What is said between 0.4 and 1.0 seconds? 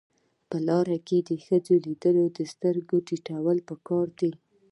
په لار